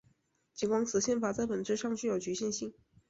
[0.55, 2.73] 尽管此宪法在本质上具有局限性。